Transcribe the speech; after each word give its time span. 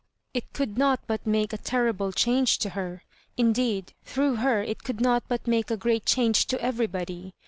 It 0.33 0.51
could 0.51 0.79
not 0.79 1.01
but 1.05 1.27
make 1.27 1.53
a 1.53 1.59
terrible 1.59 2.11
.change 2.11 2.57
to 2.57 2.69
her— 2.71 3.03
^indeed, 3.37 3.89
through 4.03 4.37
her 4.37 4.63
it 4.63 4.83
could 4.83 4.99
not 4.99 5.23
but 5.27 5.45
make 5.45 5.69
a 5.69 5.77
great 5.77 6.07
change 6.07 6.47
to 6.47 6.59
everybody. 6.59 7.35